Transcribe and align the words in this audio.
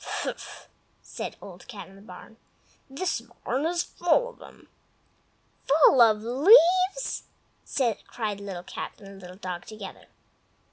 "Fffff!" 0.03 0.65
said 1.03 1.35
Old 1.43 1.67
Cat 1.67 1.87
in 1.87 1.95
the 1.95 2.01
Barn. 2.01 2.37
"This 2.89 3.21
barn 3.45 3.67
is 3.67 3.83
full 3.83 4.29
of 4.29 4.41
'em!" 4.41 4.67
"Full 5.67 6.01
of 6.01 6.23
leaves!" 6.23 7.25
cried 8.07 8.39
Little 8.39 8.63
Cat 8.63 8.93
and 8.99 9.21
Little 9.21 9.37
Dog 9.37 9.65
together. 9.67 10.07